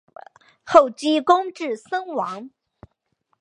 [0.65, 2.49] 后积功至森王。